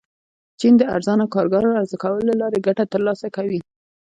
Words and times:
چین 0.59 0.73
د 0.77 0.83
ارزانه 0.95 1.25
کارګرو 1.35 1.75
عرضه 1.79 1.97
کولو 2.03 2.21
له 2.29 2.35
لارې 2.41 2.63
ګټه 2.67 2.83
ترلاسه 2.93 3.27
کوي. 3.35 3.59